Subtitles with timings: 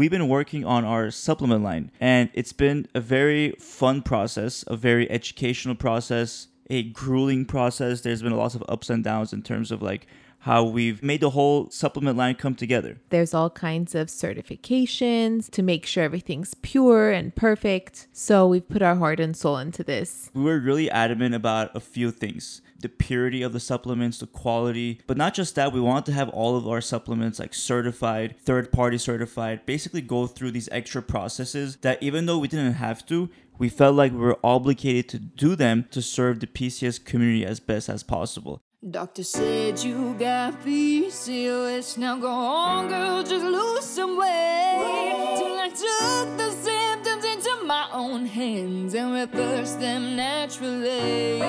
[0.00, 4.74] we've been working on our supplement line, and it's been a very fun process, a
[4.74, 8.00] very educational process, a grueling process.
[8.00, 10.06] There's been a lot of ups and downs in terms of like
[10.38, 12.98] how we've made the whole supplement line come together.
[13.10, 18.06] There's all kinds of certifications to make sure everything's pure and perfect.
[18.10, 20.30] So we've put our heart and soul into this.
[20.32, 25.00] We were really adamant about a few things the purity of the supplements, the quality,
[25.06, 28.72] but not just that, we want to have all of our supplements like certified, third
[28.72, 33.30] party certified, basically go through these extra processes that even though we didn't have to,
[33.58, 37.60] we felt like we were obligated to do them to serve the PCOS community as
[37.60, 38.62] best as possible.
[38.88, 41.98] Doctor said you got PCOS.
[41.98, 45.36] Now go on, girl, just lose some weight.
[45.36, 51.42] Till I took the symptoms into my own hands and reversed them naturally.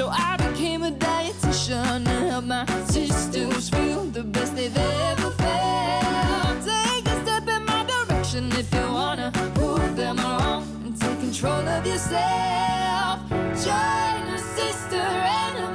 [0.00, 6.64] So I became a dietitian and helped my sisters feel the best they've ever felt.
[6.64, 11.68] Take a step in my direction if you wanna prove them wrong and take control
[11.68, 13.28] of yourself.
[13.28, 15.70] Join a sister and a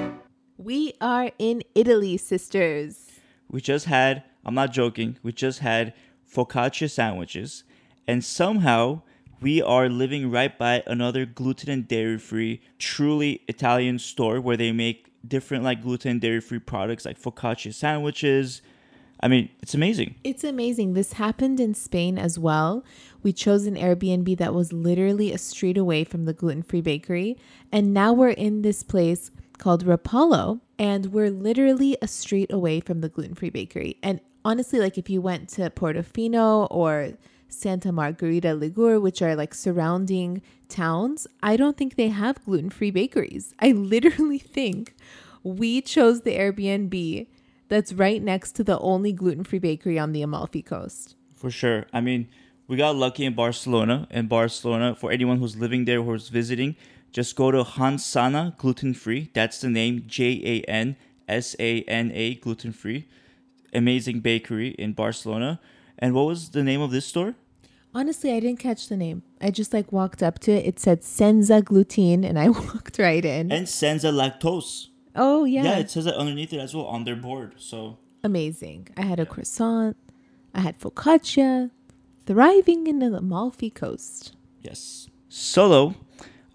[0.59, 3.07] We are in Italy, sisters.
[3.49, 5.95] We just had, I'm not joking, we just had
[6.31, 7.63] focaccia sandwiches,
[8.07, 9.01] and somehow
[9.41, 14.71] we are living right by another gluten and dairy free, truly Italian store where they
[14.71, 18.61] make different like gluten and dairy free products like focaccia sandwiches.
[19.21, 20.15] I mean, it's amazing.
[20.23, 20.93] It's amazing.
[20.93, 22.85] This happened in Spain as well.
[23.21, 27.37] We chose an Airbnb that was literally a street away from the gluten free bakery.
[27.71, 33.01] And now we're in this place called Rapallo, and we're literally a street away from
[33.01, 33.97] the gluten free bakery.
[34.01, 37.11] And honestly, like if you went to Portofino or
[37.49, 42.91] Santa Margherita Ligure, which are like surrounding towns, I don't think they have gluten free
[42.91, 43.53] bakeries.
[43.59, 44.95] I literally think
[45.43, 47.27] we chose the Airbnb
[47.67, 51.15] that's right next to the only gluten free bakery on the Amalfi Coast.
[51.35, 51.85] For sure.
[51.93, 52.27] I mean,
[52.67, 54.07] we got lucky in Barcelona.
[54.11, 56.75] In Barcelona, for anyone who's living there or who's visiting,
[57.11, 59.31] just go to Jansana Gluten Free.
[59.33, 60.95] That's the name J A N
[61.27, 63.07] S A N A Gluten Free.
[63.73, 65.59] Amazing bakery in Barcelona.
[65.99, 67.35] And what was the name of this store?
[67.93, 69.23] Honestly, I didn't catch the name.
[69.41, 70.65] I just like walked up to it.
[70.65, 73.51] It said Senza Gluten, and I walked right in.
[73.51, 74.87] And Senza Lactose.
[75.15, 75.63] oh, yeah.
[75.63, 77.55] Yeah, it says that underneath it as well on their board.
[77.57, 78.89] So Amazing.
[78.97, 79.97] I had a croissant,
[80.53, 81.71] I had focaccia,
[82.25, 84.33] thriving in the Amalfi Coast.
[84.61, 85.09] Yes.
[85.29, 85.95] Solo,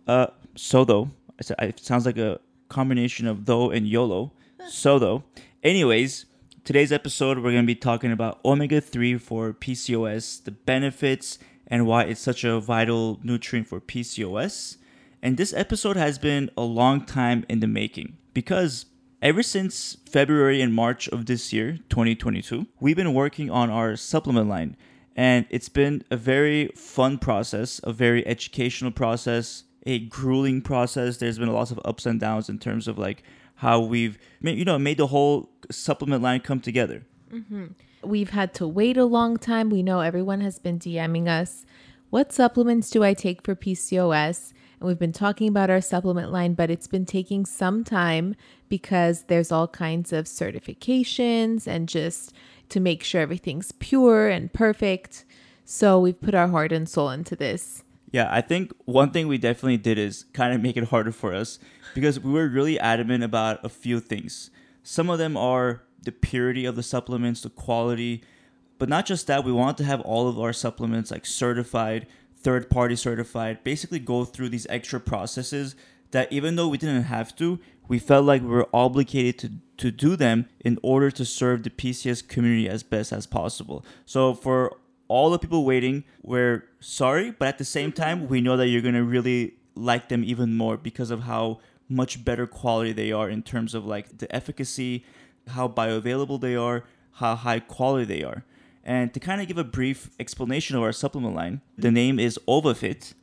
[0.06, 1.10] uh, Sodo.
[1.38, 2.38] It sounds like a
[2.68, 4.32] combination of though and YOLO.
[4.68, 5.24] Sodo.
[5.62, 6.26] Anyways,
[6.64, 12.04] today's episode we're gonna be talking about omega three for PCOS, the benefits, and why
[12.04, 14.78] it's such a vital nutrient for PCOS.
[15.22, 18.86] And this episode has been a long time in the making because
[19.20, 24.48] ever since February and March of this year, 2022, we've been working on our supplement
[24.48, 24.76] line.
[25.16, 31.18] And it's been a very fun process, a very educational process, a grueling process.
[31.18, 33.22] There's been lots of ups and downs in terms of like
[33.56, 37.04] how we've, ma- you know, made the whole supplement line come together.
[37.32, 37.66] Mm-hmm.
[38.02, 39.70] We've had to wait a long time.
[39.70, 41.64] We know everyone has been DMing us.
[42.10, 44.52] What supplements do I take for PCOS?
[44.80, 48.34] And we've been talking about our supplement line, but it's been taking some time
[48.68, 52.32] because there's all kinds of certifications and just
[52.68, 55.24] to make sure everything's pure and perfect.
[55.64, 57.83] So we've put our heart and soul into this.
[58.14, 61.34] Yeah, I think one thing we definitely did is kind of make it harder for
[61.34, 61.58] us
[61.96, 64.52] because we were really adamant about a few things.
[64.84, 68.22] Some of them are the purity of the supplements, the quality,
[68.78, 72.70] but not just that, we want to have all of our supplements like certified, third
[72.70, 75.74] party certified, basically go through these extra processes
[76.12, 77.58] that even though we didn't have to,
[77.88, 81.70] we felt like we were obligated to, to do them in order to serve the
[81.70, 83.84] PCOS community as best as possible.
[84.06, 84.76] So for
[85.14, 88.82] all the people waiting, we're sorry, but at the same time, we know that you're
[88.82, 93.40] gonna really like them even more because of how much better quality they are in
[93.40, 95.04] terms of like the efficacy,
[95.50, 96.82] how bioavailable they are,
[97.12, 98.44] how high quality they are.
[98.82, 102.36] And to kind of give a brief explanation of our supplement line, the name is
[102.48, 103.14] OvaFit,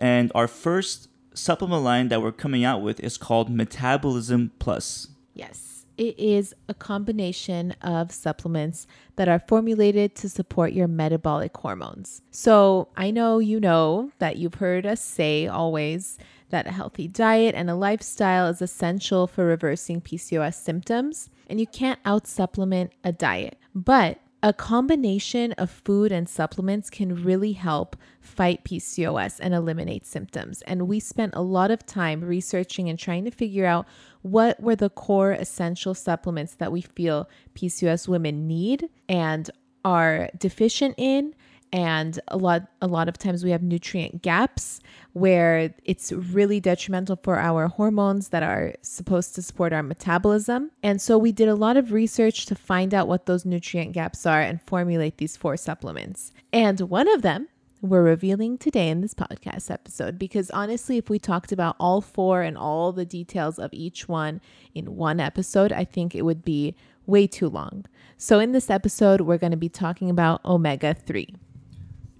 [0.00, 5.08] and our first supplement line that we're coming out with is called Metabolism Plus.
[5.34, 12.22] Yes, it is a combination of supplements that are formulated to support your metabolic hormones.
[12.30, 16.18] So I know you know that you've heard us say always
[16.50, 21.66] that a healthy diet and a lifestyle is essential for reversing PCOS symptoms, and you
[21.66, 23.58] can't out supplement a diet.
[23.74, 30.62] But a combination of food and supplements can really help fight PCOS and eliminate symptoms.
[30.68, 33.88] And we spent a lot of time researching and trying to figure out
[34.22, 39.50] what were the core essential supplements that we feel PCOS women need and
[39.84, 41.34] are deficient in
[41.72, 44.80] and a lot a lot of times we have nutrient gaps
[45.12, 51.00] where it's really detrimental for our hormones that are supposed to support our metabolism and
[51.00, 54.40] so we did a lot of research to find out what those nutrient gaps are
[54.40, 57.48] and formulate these four supplements and one of them
[57.82, 62.42] we're revealing today in this podcast episode because honestly, if we talked about all four
[62.42, 64.40] and all the details of each one
[64.74, 66.74] in one episode, I think it would be
[67.06, 67.84] way too long.
[68.16, 71.34] So, in this episode, we're going to be talking about omega 3.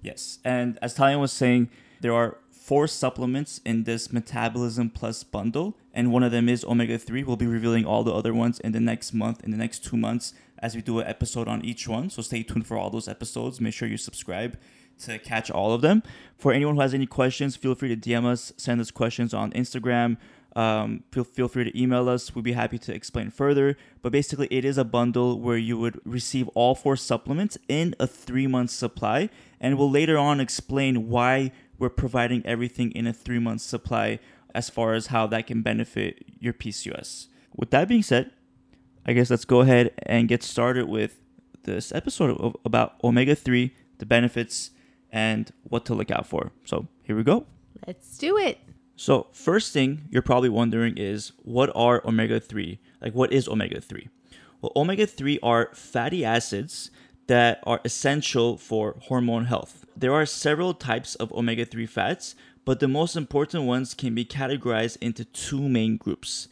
[0.07, 0.39] Yes.
[0.45, 1.69] And as Tallene was saying,
[1.99, 6.97] there are four supplements in this Metabolism Plus bundle, and one of them is omega
[6.97, 7.23] 3.
[7.23, 9.97] We'll be revealing all the other ones in the next month, in the next two
[9.97, 12.09] months, as we do an episode on each one.
[12.09, 13.59] So stay tuned for all those episodes.
[13.59, 14.57] Make sure you subscribe
[14.99, 16.03] to catch all of them.
[16.37, 19.51] For anyone who has any questions, feel free to DM us, send us questions on
[19.51, 20.15] Instagram.
[20.55, 22.33] Um, feel, feel free to email us.
[22.33, 23.77] We'd be happy to explain further.
[24.01, 28.07] But basically, it is a bundle where you would receive all four supplements in a
[28.07, 29.29] three month supply.
[29.59, 34.19] And we'll later on explain why we're providing everything in a three month supply
[34.53, 37.27] as far as how that can benefit your PCOS.
[37.55, 38.31] With that being said,
[39.05, 41.19] I guess let's go ahead and get started with
[41.63, 44.71] this episode of, about omega 3, the benefits,
[45.11, 46.51] and what to look out for.
[46.65, 47.45] So here we go.
[47.85, 48.59] Let's do it.
[48.95, 52.79] So, first thing you're probably wondering is what are omega 3?
[52.99, 54.09] Like, what is omega 3?
[54.59, 56.89] Well, omega 3 are fatty acids
[57.27, 59.85] that are essential for hormone health.
[59.95, 62.35] There are several types of omega 3 fats,
[62.65, 66.47] but the most important ones can be categorized into two main groups.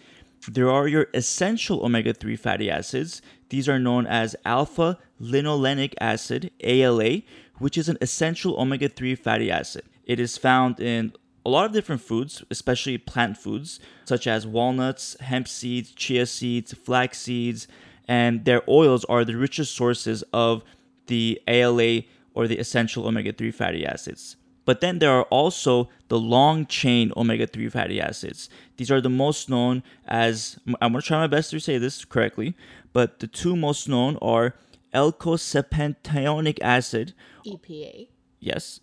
[0.47, 3.21] There are your essential omega 3 fatty acids.
[3.49, 7.21] These are known as alpha linolenic acid, ALA,
[7.57, 9.83] which is an essential omega 3 fatty acid.
[10.05, 11.13] It is found in
[11.45, 16.73] a lot of different foods, especially plant foods, such as walnuts, hemp seeds, chia seeds,
[16.73, 17.67] flax seeds,
[18.07, 20.63] and their oils are the richest sources of
[21.07, 22.01] the ALA
[22.33, 24.35] or the essential omega 3 fatty acids.
[24.65, 28.49] But then there are also the long chain omega 3 fatty acids.
[28.77, 32.03] These are the most known as, I'm going to try my best to say this
[32.03, 32.55] correctly,
[32.91, 34.55] but the two most known are
[34.93, 37.13] eicosapentaenoic acid.
[37.45, 38.07] EPA.
[38.39, 38.79] Yes.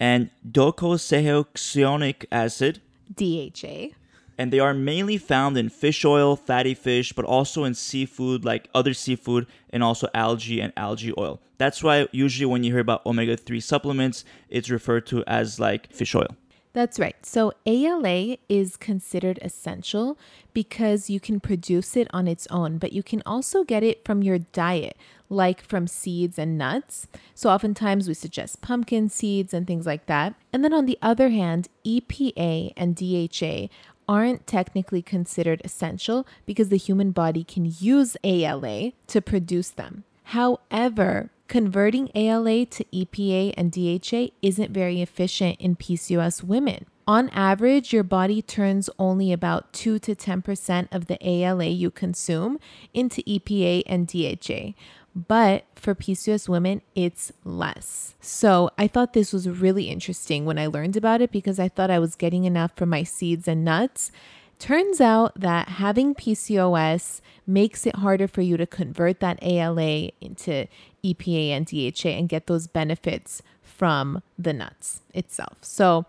[0.00, 2.80] And docosahexaenoic acid.
[3.14, 3.94] DHA.
[4.38, 8.68] And they are mainly found in fish oil, fatty fish, but also in seafood, like
[8.74, 11.40] other seafood, and also algae and algae oil.
[11.58, 15.90] That's why usually when you hear about omega 3 supplements, it's referred to as like
[15.92, 16.36] fish oil.
[16.76, 17.16] That's right.
[17.24, 20.18] So ALA is considered essential
[20.52, 24.22] because you can produce it on its own, but you can also get it from
[24.22, 24.98] your diet,
[25.30, 27.06] like from seeds and nuts.
[27.34, 30.34] So oftentimes we suggest pumpkin seeds and things like that.
[30.52, 33.70] And then on the other hand, EPA and DHA
[34.08, 40.04] aren't technically considered essential because the human body can use ALA to produce them.
[40.24, 46.86] However, converting ALA to EPA and DHA isn't very efficient in PCOS women.
[47.08, 52.58] On average, your body turns only about 2 to 10% of the ALA you consume
[52.92, 54.74] into EPA and DHA.
[55.16, 58.14] But for PCOS women, it's less.
[58.20, 61.90] So I thought this was really interesting when I learned about it because I thought
[61.90, 64.12] I was getting enough from my seeds and nuts.
[64.58, 70.66] Turns out that having PCOS makes it harder for you to convert that ALA into
[71.02, 75.58] EPA and DHA and get those benefits from the nuts itself.
[75.62, 76.04] So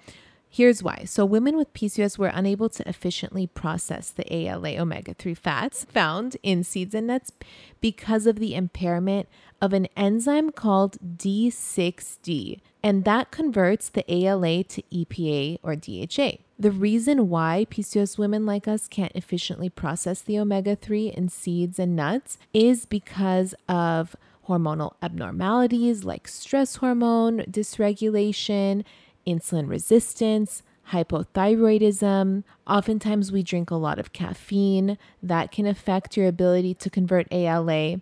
[0.49, 1.03] Here's why.
[1.05, 6.37] So, women with PCOS were unable to efficiently process the ALA omega 3 fats found
[6.41, 7.31] in seeds and nuts
[7.81, 9.27] because of the impairment
[9.61, 16.43] of an enzyme called D6D, and that converts the ALA to EPA or DHA.
[16.59, 21.77] The reason why PCOS women like us can't efficiently process the omega 3 in seeds
[21.77, 24.15] and nuts is because of
[24.47, 28.83] hormonal abnormalities like stress hormone dysregulation
[29.27, 32.43] insulin resistance, hypothyroidism.
[32.65, 38.01] Oftentimes, we drink a lot of caffeine that can affect your ability to convert ALA,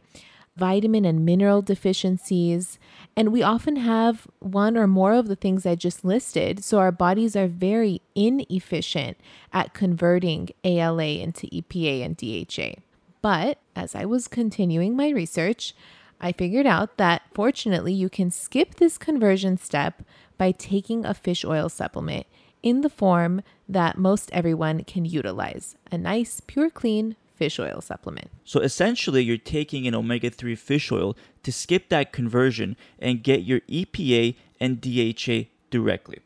[0.55, 2.79] vitamin and mineral deficiencies.
[3.15, 6.63] And we often have one or more of the things I just listed.
[6.63, 9.17] So, our bodies are very inefficient
[9.51, 12.81] at converting ALA into EPA and DHA.
[13.21, 15.73] But as I was continuing my research,
[16.21, 20.03] I figured out that fortunately you can skip this conversion step
[20.37, 22.25] by taking a fish oil supplement
[22.63, 28.29] in the form that most everyone can utilize a nice, pure, clean fish oil supplement.
[28.43, 33.43] So essentially, you're taking an omega 3 fish oil to skip that conversion and get
[33.43, 36.19] your EPA and DHA directly.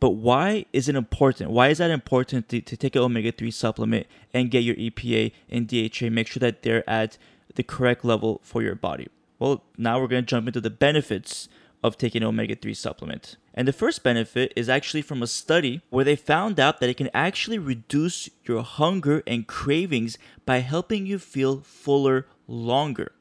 [0.00, 1.50] But why is it important?
[1.52, 5.32] Why is that important to, to take an omega 3 supplement and get your EPA
[5.48, 6.10] and DHA?
[6.10, 7.16] Make sure that they're at
[7.54, 9.08] the correct level for your body.
[9.38, 11.48] Well, now we're going to jump into the benefits
[11.82, 13.36] of taking omega 3 supplement.
[13.54, 16.96] And the first benefit is actually from a study where they found out that it
[16.96, 23.12] can actually reduce your hunger and cravings by helping you feel fuller longer.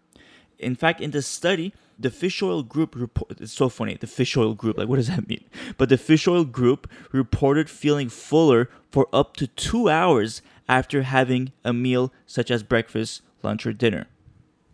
[0.59, 4.35] In fact, in the study, the fish oil group report it's so funny the fish
[4.35, 5.43] oil group like what does that mean
[5.77, 11.51] but the fish oil group reported feeling fuller for up to two hours after having
[11.63, 14.07] a meal such as breakfast lunch or dinner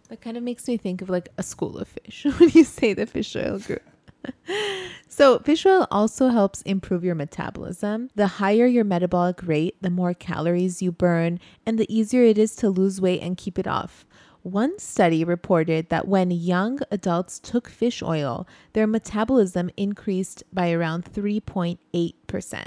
[0.09, 2.93] That kind of makes me think of like a school of fish when you say
[2.93, 3.83] the fish oil group.
[5.07, 8.09] so, fish oil also helps improve your metabolism.
[8.15, 12.55] The higher your metabolic rate, the more calories you burn, and the easier it is
[12.57, 14.05] to lose weight and keep it off.
[14.43, 21.05] One study reported that when young adults took fish oil, their metabolism increased by around
[21.05, 22.65] 3.8%.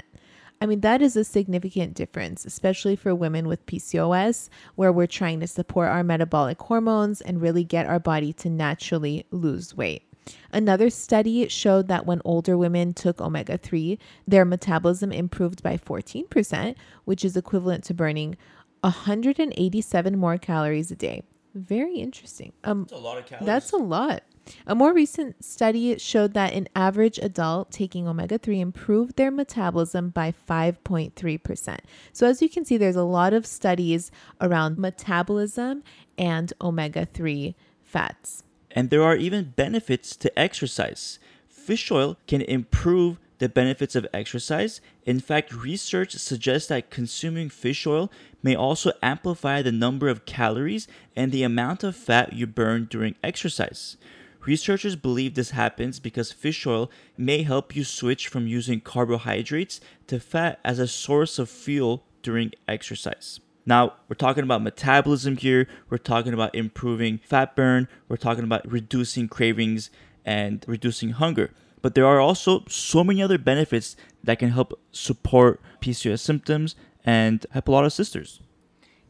[0.61, 5.39] I mean, that is a significant difference, especially for women with PCOS, where we're trying
[5.39, 10.03] to support our metabolic hormones and really get our body to naturally lose weight.
[10.51, 16.75] Another study showed that when older women took omega 3, their metabolism improved by 14%,
[17.05, 18.37] which is equivalent to burning
[18.81, 21.23] 187 more calories a day.
[21.53, 22.53] Very interesting.
[22.63, 24.23] Um, a lot of calories that's a lot.
[24.65, 30.09] A more recent study showed that an average adult taking omega 3 improved their metabolism
[30.09, 31.77] by 5.3%.
[32.11, 35.83] So, as you can see, there's a lot of studies around metabolism
[36.17, 38.43] and omega 3 fats.
[38.71, 41.19] And there are even benefits to exercise.
[41.47, 44.81] Fish oil can improve the benefits of exercise.
[45.03, 48.11] In fact, research suggests that consuming fish oil
[48.43, 53.15] may also amplify the number of calories and the amount of fat you burn during
[53.23, 53.97] exercise.
[54.45, 60.19] Researchers believe this happens because fish oil may help you switch from using carbohydrates to
[60.19, 63.39] fat as a source of fuel during exercise.
[63.65, 68.71] Now, we're talking about metabolism here, we're talking about improving fat burn, we're talking about
[68.71, 69.89] reducing cravings
[70.23, 71.49] and reducing hunger.
[71.81, 77.45] But there are also so many other benefits that can help support PCOS symptoms and
[77.51, 78.39] help of sisters.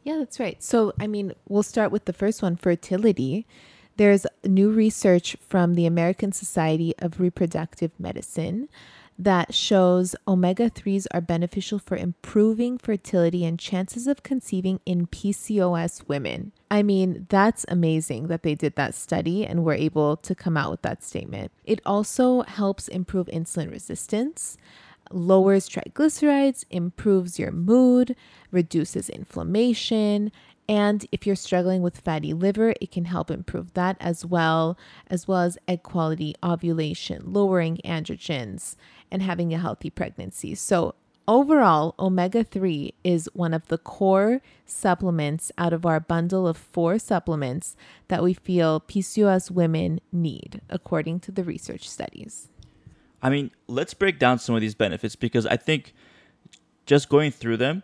[0.04, 0.62] Yeah, that's right.
[0.62, 3.46] So, I mean, we'll start with the first one fertility.
[3.96, 8.68] There's new research from the American Society of Reproductive Medicine
[9.18, 16.08] that shows omega 3s are beneficial for improving fertility and chances of conceiving in PCOS
[16.08, 16.52] women.
[16.72, 20.70] I mean, that's amazing that they did that study and were able to come out
[20.70, 21.52] with that statement.
[21.64, 24.56] It also helps improve insulin resistance,
[25.10, 28.16] lowers triglycerides, improves your mood,
[28.50, 30.32] reduces inflammation,
[30.66, 35.28] and if you're struggling with fatty liver, it can help improve that as well, as
[35.28, 38.76] well as egg quality, ovulation, lowering androgens,
[39.10, 40.54] and having a healthy pregnancy.
[40.54, 40.94] So,
[41.26, 46.98] overall, omega 3 is one of the core supplements out of our bundle of four
[46.98, 47.76] supplements
[48.08, 52.48] that we feel PCOS women need, according to the research studies.
[53.22, 55.94] I mean, let's break down some of these benefits because I think
[56.86, 57.82] just going through them,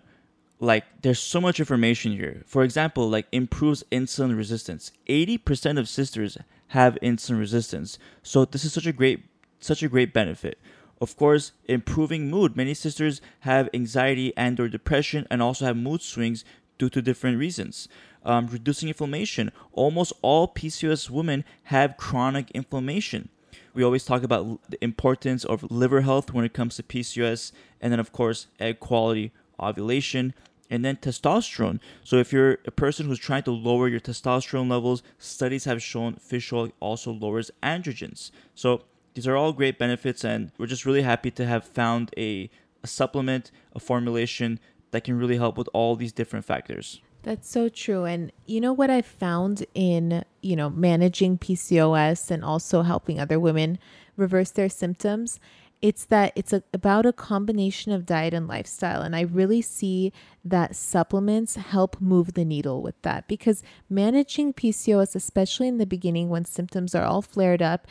[0.60, 2.42] like there's so much information here.
[2.46, 4.90] For example, like improves insulin resistance.
[5.08, 6.36] 80% of sisters
[6.68, 7.98] have insulin resistance.
[8.22, 9.24] So this is such a great
[9.60, 10.58] such a great benefit.
[11.00, 12.56] Of course, improving mood.
[12.56, 16.44] Many sisters have anxiety and or depression and also have mood swings
[16.78, 17.88] due to different reasons.
[18.24, 19.52] Um, reducing inflammation.
[19.72, 23.28] Almost all PCOS women have chronic inflammation.
[23.74, 27.92] We always talk about the importance of liver health when it comes to PCOS, and
[27.92, 30.34] then of course egg quality, ovulation,
[30.70, 31.78] and then testosterone.
[32.02, 36.16] So if you're a person who's trying to lower your testosterone levels, studies have shown
[36.16, 38.30] fish oil also lowers androgens.
[38.54, 38.82] So
[39.18, 42.48] these are all great benefits, and we're just really happy to have found a,
[42.84, 44.60] a supplement, a formulation
[44.92, 47.00] that can really help with all these different factors.
[47.24, 48.04] That's so true.
[48.04, 53.40] And you know what I found in, you know, managing PCOS and also helping other
[53.40, 53.80] women
[54.16, 55.40] reverse their symptoms?
[55.82, 59.02] It's that it's a, about a combination of diet and lifestyle.
[59.02, 60.12] And I really see
[60.44, 66.28] that supplements help move the needle with that because managing PCOS, especially in the beginning
[66.28, 67.88] when symptoms are all flared up,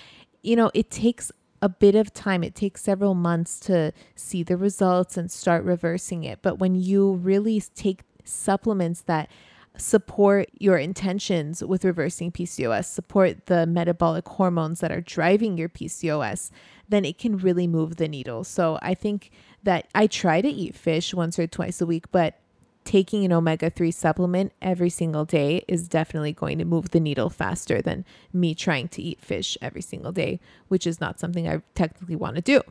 [0.47, 2.43] you know, it takes a bit of time.
[2.43, 6.39] It takes several months to see the results and start reversing it.
[6.41, 9.29] But when you really take supplements that
[9.75, 16.49] support your intentions with reversing PCOS, support the metabolic hormones that are driving your PCOS,
[16.87, 18.43] then it can really move the needle.
[18.43, 19.31] So I think
[19.63, 22.39] that I try to eat fish once or twice a week, but
[22.87, 27.29] taking an omega 3 supplement every single day is definitely going to move the needle
[27.29, 30.39] faster than me trying to eat fish every single day,
[30.69, 32.61] which is not something I technically want to do.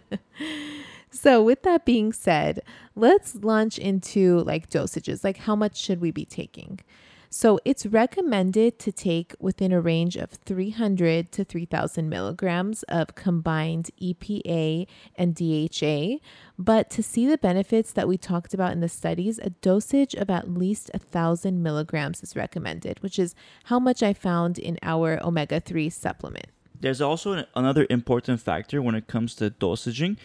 [1.11, 2.61] so, with that being said,
[2.95, 5.25] let's launch into like dosages.
[5.25, 6.79] Like, how much should we be taking?
[7.35, 13.89] So it's recommended to take within a range of 300 to 3000 milligrams of combined
[13.99, 14.85] EPA
[15.15, 16.19] and DHA.
[16.59, 20.29] But to see the benefits that we talked about in the studies, a dosage of
[20.29, 25.59] at least 1000 milligrams is recommended, which is how much I found in our omega
[25.59, 26.45] 3 supplement.
[26.79, 30.17] There's also an, another important factor when it comes to dosaging.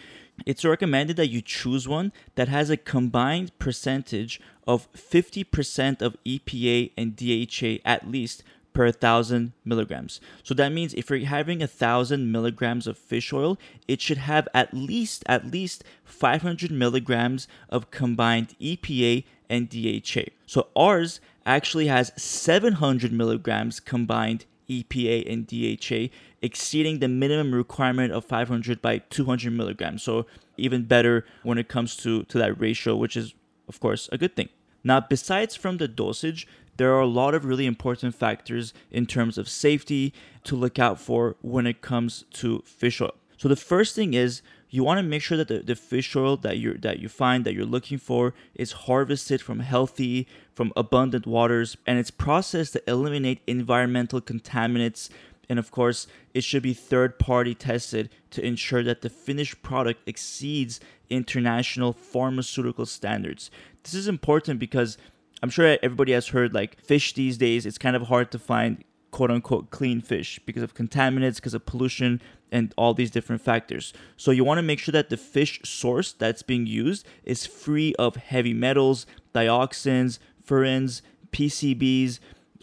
[0.45, 6.91] It's recommended that you choose one that has a combined percentage of 50% of EPA
[6.97, 8.43] and DHA at least
[8.73, 10.21] per 1000 milligrams.
[10.43, 14.47] So that means if you're having a 1000 milligrams of fish oil, it should have
[14.53, 20.31] at least at least 500 milligrams of combined EPA and DHA.
[20.45, 28.25] So ours actually has 700 milligrams combined EPA and DHA, exceeding the minimum requirement of
[28.25, 30.03] 500 by 200 milligrams.
[30.03, 30.25] So
[30.57, 33.33] even better when it comes to, to that ratio, which is,
[33.67, 34.49] of course, a good thing.
[34.83, 39.37] Now, besides from the dosage, there are a lot of really important factors in terms
[39.37, 40.13] of safety
[40.45, 43.13] to look out for when it comes to fish oil.
[43.37, 46.37] So the first thing is you want to make sure that the, the fish oil
[46.37, 51.25] that you that you find that you're looking for is harvested from healthy, from abundant
[51.25, 55.09] waters, and it's processed to eliminate environmental contaminants.
[55.49, 60.07] And of course, it should be third party tested to ensure that the finished product
[60.07, 60.79] exceeds
[61.09, 63.49] international pharmaceutical standards.
[63.83, 64.97] This is important because
[65.41, 68.83] I'm sure everybody has heard like fish these days, it's kind of hard to find
[69.11, 73.93] quote unquote clean fish because of contaminants, because of pollution, and all these different factors.
[74.17, 77.95] So you want to make sure that the fish source that's being used is free
[77.95, 81.01] of heavy metals, dioxins, furans,
[81.31, 82.19] PCBs.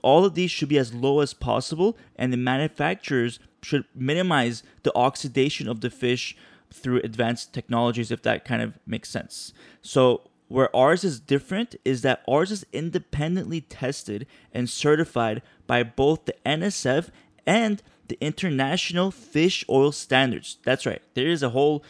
[0.07, 4.97] All of these should be as low as possible, and the manufacturers should minimize the
[4.97, 6.37] oxidation of the fish
[6.73, 9.53] through advanced technologies, if that kind of makes sense.
[9.83, 16.27] So, where ours is different is that ours is independently tested and certified by both
[16.27, 17.09] the NSF
[17.45, 20.59] and the International Fish Oil Standards.
[20.65, 21.03] That's right.
[21.15, 21.83] There is a whole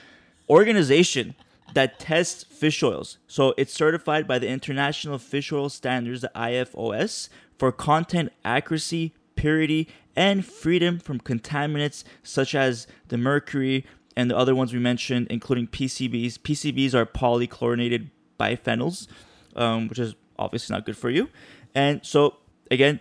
[0.49, 1.35] organization
[1.75, 3.19] that tests fish oils.
[3.27, 9.89] So it's certified by the International Fish Oil Standards, the IFOS, for content accuracy, purity,
[10.15, 13.85] and freedom from contaminants such as the mercury
[14.17, 16.39] and the other ones we mentioned, including PCBs.
[16.39, 19.07] PCBs are polychlorinated biphenyls,
[19.55, 21.29] um, which is obviously not good for you.
[21.75, 22.39] And so,
[22.71, 23.01] again,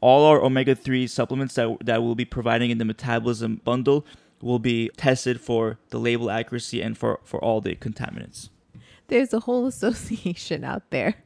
[0.00, 4.06] all our omega 3 supplements that, that we'll be providing in the metabolism bundle
[4.40, 8.48] will be tested for the label accuracy and for, for all the contaminants.
[9.08, 11.16] There's a whole association out there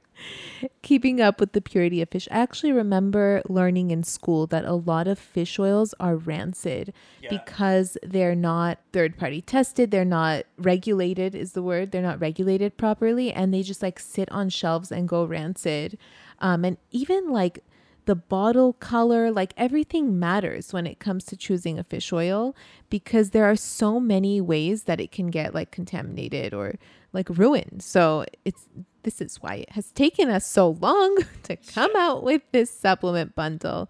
[0.83, 2.29] keeping up with the purity of fish.
[2.31, 7.31] I actually remember learning in school that a lot of fish oils are rancid yeah.
[7.31, 11.91] because they're not third party tested, they're not regulated, is the word.
[11.91, 15.99] They're not regulated properly, and they just like sit on shelves and go rancid.
[16.39, 17.65] Um, and even like
[18.07, 22.57] the bottle color, like everything matters when it comes to choosing a fish oil
[22.89, 26.77] because there are so many ways that it can get like contaminated or
[27.13, 27.83] like ruined.
[27.83, 28.69] So it's
[29.07, 33.37] this is why it has taken us so long to come out with this supplement
[33.37, 33.89] bundle.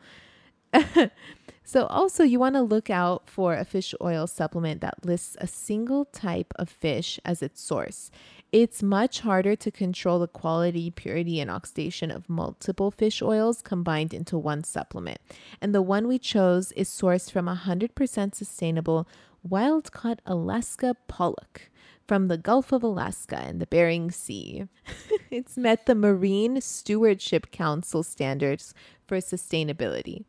[1.65, 5.47] so also you want to look out for a fish oil supplement that lists a
[5.47, 8.11] single type of fish as its source.
[8.53, 14.13] It's much harder to control the quality, purity, and oxidation of multiple fish oils combined
[14.13, 15.19] into one supplement.
[15.63, 19.09] And the one we chose is sourced from 100% sustainable
[19.43, 21.71] wild caught Alaska pollock
[22.07, 24.69] from the Gulf of Alaska and the Bering Sea.
[25.31, 28.75] it's met the Marine Stewardship Council standards
[29.07, 30.25] for sustainability.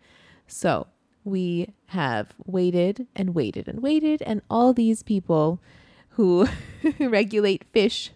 [0.47, 0.87] So
[1.23, 5.59] we have waited and waited and waited, and all these people
[6.11, 6.47] who
[6.99, 8.11] regulate fish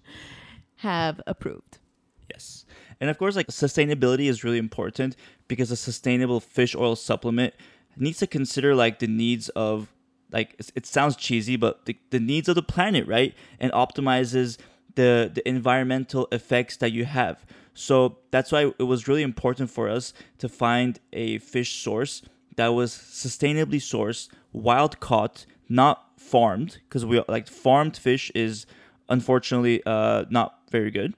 [0.78, 1.78] have approved.
[2.30, 2.65] Yes.
[3.00, 5.15] And of course, like sustainability is really important
[5.47, 7.54] because a sustainable fish oil supplement
[7.97, 9.91] needs to consider like the needs of
[10.32, 13.34] like it sounds cheesy, but the, the needs of the planet, right?
[13.60, 14.58] And optimizes
[14.96, 17.46] the the environmental effects that you have.
[17.74, 22.22] So that's why it was really important for us to find a fish source
[22.58, 28.65] that was sustainably sourced, wild caught, not farmed because we like farmed fish is
[29.10, 31.15] unfortunately uh, not very good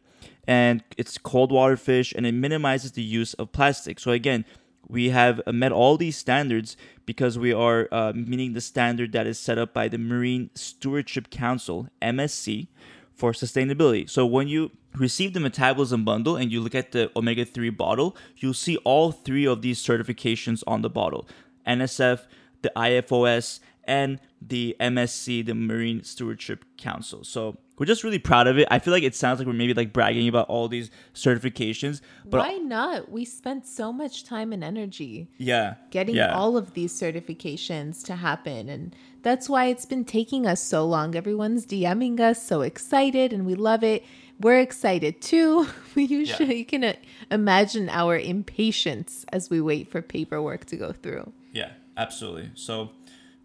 [0.48, 4.46] and it's cold water fish and it minimizes the use of plastic so again
[4.88, 9.40] we have met all these standards because we are uh, meeting the standard that is
[9.40, 12.68] set up by the marine stewardship council msc
[13.14, 14.10] for sustainability.
[14.10, 18.16] So when you receive the metabolism bundle and you look at the omega 3 bottle,
[18.38, 21.28] you'll see all three of these certifications on the bottle
[21.66, 22.26] NSF,
[22.62, 27.24] the IFOS, and the MSC, the Marine Stewardship Council.
[27.24, 28.68] So we're just really proud of it.
[28.70, 32.40] I feel like it sounds like we're maybe like bragging about all these certifications, but
[32.40, 33.12] Why not?
[33.12, 36.34] We spent so much time and energy yeah, getting yeah.
[36.34, 38.70] all of these certifications to happen.
[38.70, 41.16] And that's why it's been taking us so long.
[41.16, 44.04] Everyone's DMing us so excited and we love it.
[44.40, 45.68] We're excited too.
[45.96, 46.94] We usually you can uh,
[47.30, 51.32] imagine our impatience as we wait for paperwork to go through.
[51.52, 52.50] Yeah, absolutely.
[52.56, 52.90] So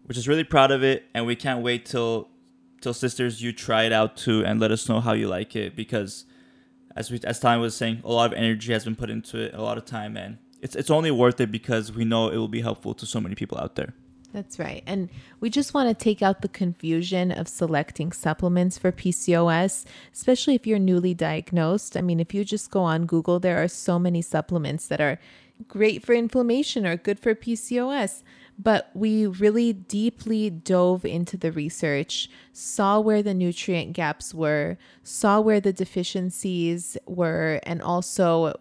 [0.07, 2.27] we're just really proud of it, and we can't wait till
[2.81, 5.75] till sisters you try it out too, and let us know how you like it
[5.75, 6.25] because
[6.95, 9.53] as we as time was saying, a lot of energy has been put into it,
[9.53, 12.47] a lot of time, and it's it's only worth it because we know it will
[12.47, 13.93] be helpful to so many people out there.
[14.31, 14.83] That's right.
[14.85, 20.53] And we just want to take out the confusion of selecting supplements for PCOS, especially
[20.53, 21.97] if you're newly diagnosed.
[21.97, 25.19] I mean, if you just go on Google, there are so many supplements that are
[25.67, 28.21] great for inflammation or good for PCOS.
[28.61, 35.39] But we really deeply dove into the research, saw where the nutrient gaps were, saw
[35.39, 38.59] where the deficiencies were, and also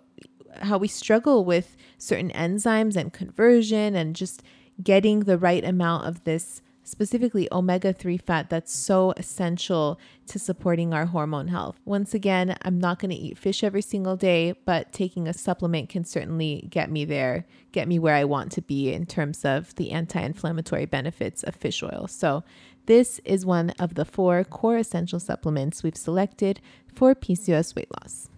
[0.63, 4.43] how we struggle with certain enzymes and conversion and just
[4.83, 10.93] getting the right amount of this specifically omega 3 fat that's so essential to supporting
[10.95, 11.79] our hormone health.
[11.85, 15.89] Once again, I'm not going to eat fish every single day, but taking a supplement
[15.89, 19.75] can certainly get me there, get me where I want to be in terms of
[19.77, 22.07] the anti inflammatory benefits of fish oil.
[22.09, 22.43] So,
[22.87, 26.59] this is one of the four core essential supplements we've selected
[26.95, 28.31] for PCOS weight loss.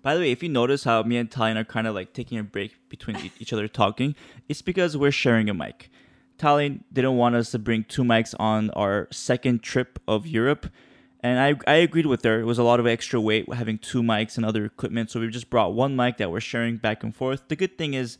[0.00, 2.38] By the way, if you notice how me and Tallene are kind of like taking
[2.38, 4.14] a break between each other talking,
[4.48, 5.90] it's because we're sharing a mic.
[6.38, 10.66] Tallene didn't want us to bring two mics on our second trip of Europe.
[11.22, 12.40] And I, I agreed with her.
[12.40, 15.10] It was a lot of extra weight having two mics and other equipment.
[15.10, 17.48] So we just brought one mic that we're sharing back and forth.
[17.48, 18.18] The good thing is,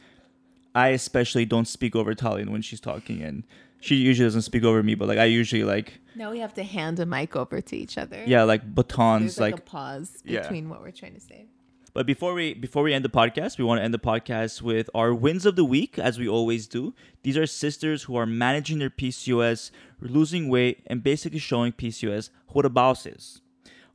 [0.74, 3.20] I especially don't speak over Tallene when she's talking.
[3.20, 3.42] And
[3.80, 6.62] she usually doesn't speak over me, but like I usually like, Now we have to
[6.62, 8.24] hand a mic over to each other.
[8.26, 10.40] yeah, like batons, There's like, like a pause Yeah.
[10.40, 11.46] between what we're trying to say.
[11.94, 14.90] But before we before we end the podcast, we want to end the podcast with
[14.96, 16.92] our wins of the week, as we always do.
[17.22, 22.66] These are sisters who are managing their PCOS, losing weight, and basically showing PCOS what
[22.66, 23.42] a boss is.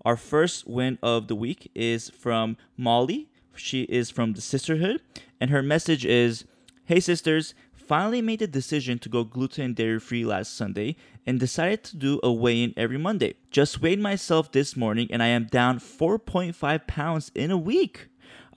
[0.06, 3.28] Our first win of the week is from Molly.
[3.54, 5.02] She is from the Cysterhood,
[5.42, 6.46] and her message is,
[6.86, 10.96] "Hey sisters, finally made the decision to go gluten and dairy free last Sunday
[11.30, 13.36] and decided to do a weigh in every Monday.
[13.52, 18.08] Just weighed myself this morning and I am down 4.5 pounds in a week.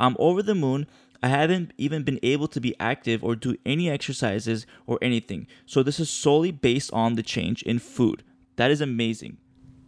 [0.01, 0.87] I'm over the moon.
[1.23, 5.49] I haven't even been able to be active or do any exercises or anything.
[5.67, 8.25] So this is solely based on the change in food.
[8.57, 9.37] That is amazing.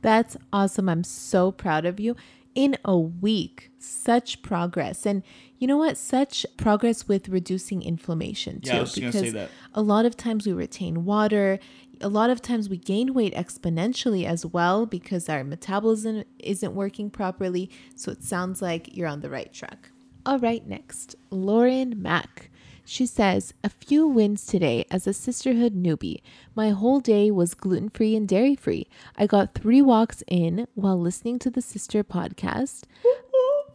[0.03, 0.91] That's awesome.
[0.91, 2.15] I'm so proud of you.
[2.55, 5.07] In a week, such progress.
[5.07, 5.23] And
[5.59, 5.97] you know what?
[5.97, 8.71] Such progress with reducing inflammation too.
[8.71, 9.51] Yeah, I was gonna say that.
[9.73, 11.59] a lot of times we retain water.
[12.01, 17.11] A lot of times we gain weight exponentially as well because our metabolism isn't working
[17.11, 17.71] properly.
[17.97, 19.91] So it sounds like you're on the right track.
[20.27, 22.51] All right, next, Lauren Mack.
[22.87, 26.21] She says, A few wins today as a Cysterhood newbie.
[26.55, 28.87] My whole day was gluten free and dairy free.
[29.17, 32.83] I got three walks in while listening to the sister podcast.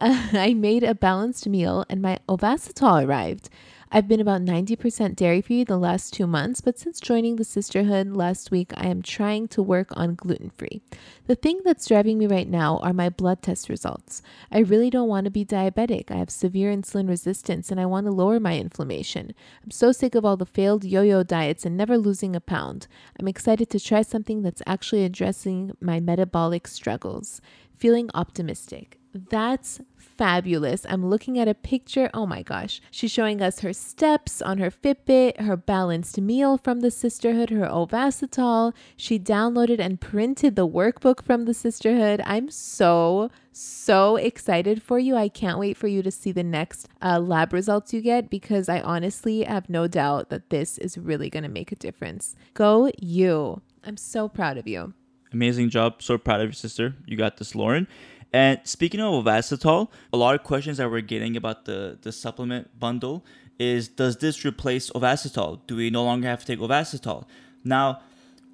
[0.00, 3.50] I made a balanced meal and my Ovasitol arrived.
[3.92, 8.14] I've been about 90% dairy free the last two months, but since joining the Cysterhood
[8.14, 10.80] last week, I am trying to work on gluten free.
[11.26, 14.22] The thing that's driving me right now are my blood test results.
[14.52, 16.12] I really don't want to be diabetic.
[16.12, 19.34] I have severe insulin resistance and I want to lower my inflammation.
[19.64, 22.86] I'm so sick of all the failed yo yo diets and never losing a pound.
[23.18, 27.40] I'm excited to try something that's actually addressing my metabolic struggles.
[27.76, 28.99] Feeling optimistic.
[29.12, 30.84] That's fabulous.
[30.88, 32.10] I'm looking at a picture.
[32.12, 32.80] Oh my gosh.
[32.90, 37.66] She's showing us her steps on her Fitbit, her balanced meal from the Cysterhood, her
[37.66, 38.74] Ovasitol.
[38.96, 42.20] She downloaded and printed the workbook from the Cysterhood.
[42.26, 45.16] I'm so, so excited for you.
[45.16, 48.68] I can't wait for you to see the next uh, lab results you get because
[48.68, 52.36] I honestly have no doubt that this is really going to make a difference.
[52.52, 53.62] Go you.
[53.84, 54.92] I'm so proud of you.
[55.32, 56.02] Amazing job.
[56.02, 56.94] So proud of your sister.
[57.06, 57.86] You got this, Lauren.
[58.32, 62.78] And speaking of Ovasitol, a lot of questions that we're getting about the, the supplement
[62.78, 63.24] bundle
[63.58, 65.60] is does this replace Ovasitol?
[65.66, 67.26] Do we no longer have to take Ovasitol?
[67.64, 68.00] Now,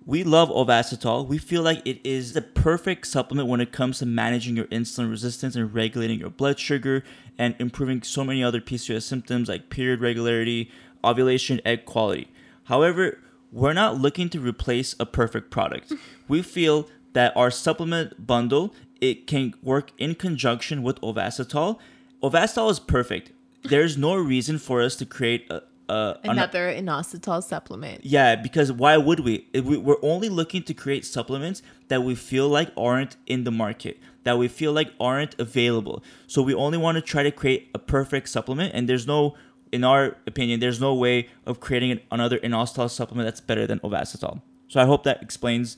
[0.07, 1.27] we love Ovasitol.
[1.27, 5.11] We feel like it is the perfect supplement when it comes to managing your insulin
[5.11, 7.03] resistance and regulating your blood sugar
[7.37, 10.71] and improving so many other PCOS symptoms like period regularity,
[11.05, 12.29] ovulation, egg quality.
[12.65, 13.19] However,
[13.53, 15.93] we're not looking to replace a perfect product.
[16.29, 21.79] We feel that our supplement bundle it can work in conjunction with Ovasitol.
[22.23, 23.33] Ovasitol is perfect.
[23.63, 28.05] There's no reason for us to create a, a an- Another inositol supplement.
[28.05, 29.47] yeah, because why would we?
[29.55, 29.77] We?
[29.79, 34.37] We're only looking to create supplements that we feel like aren't in the market, that
[34.39, 36.03] we feel like aren't available.
[36.27, 39.37] So we only want to try to create a perfect supplement, and there's no,
[39.73, 43.79] in our opinion, there's no way of creating an, another inositol supplement that's better than
[43.81, 44.43] Ovasitol.
[44.69, 45.77] So I hope that explains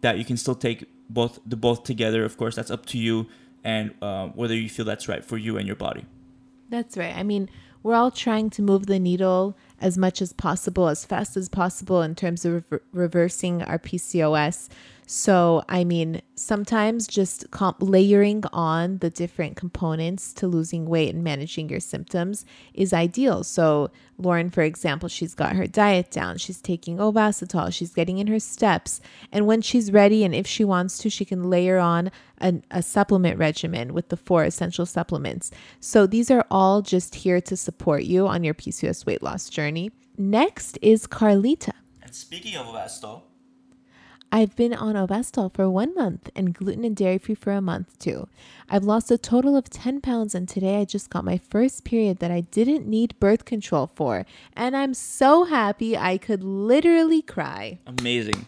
[0.00, 2.24] that you can still take both the both together.
[2.24, 3.26] Of course, that's up to you
[3.64, 6.04] and uh, whether you feel that's right for you and your body.
[6.68, 7.16] That's right.
[7.16, 7.48] I mean,
[7.82, 12.02] we're all trying to move the needle as much as possible, as fast as possible
[12.02, 14.68] in terms of rever- reversing our PCOS.
[15.10, 21.24] So, I mean, sometimes just comp- layering on the different components to losing weight and
[21.24, 22.44] managing your symptoms
[22.74, 23.42] is ideal.
[23.42, 26.36] So, Lauren, for example, she's got her diet down.
[26.36, 27.72] She's taking Ovasitol.
[27.72, 29.00] She's getting in her steps.
[29.32, 32.82] And when she's ready and if she wants to, she can layer on an, a
[32.82, 35.50] supplement regimen with the four essential supplements.
[35.80, 39.90] So, these are all just here to support you on your PCOS weight loss journey.
[40.18, 41.72] Next is Carlita.
[42.02, 43.22] And speaking of Ovasitol,
[44.30, 47.98] I've been on Ovasitol for one month and gluten and dairy free for a month
[47.98, 48.28] too.
[48.68, 52.18] I've lost a total of 10 pounds and today I just got my first period
[52.18, 54.26] that I didn't need birth control for.
[54.52, 57.78] And I'm so happy I could literally cry.
[57.86, 58.46] amazing.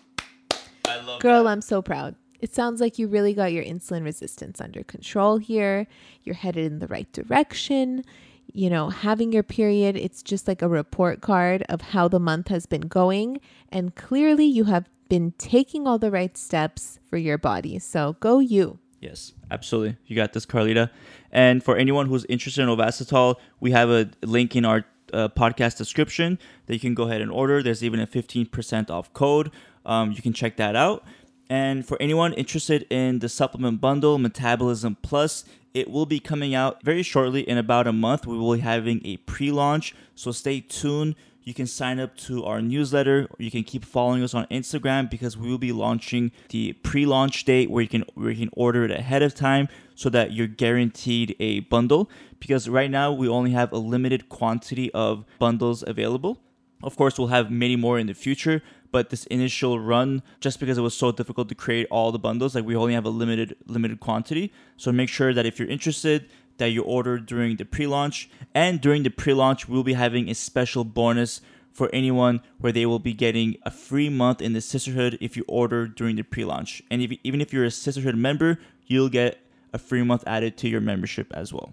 [0.87, 2.15] I love Girl, I'm so proud.
[2.41, 5.87] It sounds like you really got your insulin resistance under control here.
[6.25, 8.05] You're headed in the right direction.
[8.53, 12.49] You know, having your period, it's just like a report card of how the month
[12.49, 13.41] has been going.
[13.71, 17.79] And clearly, you have been taking all the right steps for your body.
[17.79, 18.79] So go you.
[19.01, 19.97] Yes, absolutely.
[20.07, 20.89] You got this, Carlita.
[21.31, 25.77] And for anyone who's interested in Ovasitol, we have a link in our uh, podcast
[25.77, 27.63] description that you can go ahead and order.
[27.63, 29.51] There's even a 15% off code.
[29.85, 31.05] Um, you can check that out.
[31.49, 35.45] And for anyone interested in the supplement bundle, Metabolism Plus,
[35.75, 38.27] it will be coming out very shortly in about a month.
[38.27, 41.17] We will be having a pre launch, so stay tuned.
[41.51, 45.11] You can sign up to our newsletter or you can keep following us on Instagram
[45.11, 48.85] because we will be launching the pre-launch date where you can where you can order
[48.85, 52.09] it ahead of time so that you're guaranteed a bundle
[52.39, 56.39] because right now we only have a limited quantity of bundles available.
[56.85, 60.79] Of course, we'll have many more in the future, but this initial run just because
[60.79, 63.57] it was so difficult to create all the bundles, like we only have a limited
[63.67, 64.53] limited quantity.
[64.77, 68.31] So make sure that if you're interested that you order during the pre-launch.
[68.55, 71.41] And during the pre-launch we'll be having a special bonus
[71.73, 75.45] for anyone where they will be getting a free month in the Cysterhood if you
[75.49, 76.83] order during the pre-launch.
[76.91, 79.39] And if, even if you're a Cysterhood member you'll get
[79.73, 81.73] a free month added to your membership as well.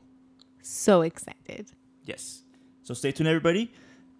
[0.61, 1.71] So excited.
[2.03, 2.43] yes.
[2.83, 3.71] So stay tuned everybody.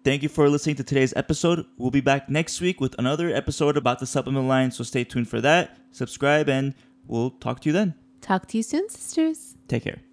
[0.04, 1.64] Thank you for listening to today's episode.
[1.76, 4.70] We'll be back next week with another episode about the supplement line.
[4.70, 5.78] So stay tuned for that.
[5.90, 6.74] Subscribe and
[7.06, 7.94] we'll talk to you then.
[8.20, 9.56] Talk to you soon, sisters.
[9.68, 10.07] take care.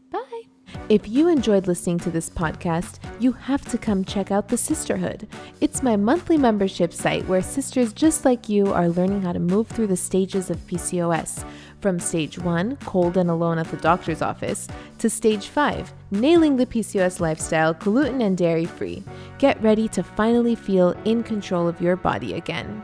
[0.87, 5.27] If you enjoyed listening to this podcast, you have to come check out The Cysterhood.
[5.59, 9.67] It's my monthly membership site where sisters just like you are learning how to move
[9.67, 11.43] through the stages of PCOS.
[11.81, 14.67] From stage one, cold and alone at the doctor's office,
[14.99, 19.03] to stage five, nailing the PCOS lifestyle, gluten and dairy free.
[19.39, 22.83] Get ready to finally feel in control of your body again.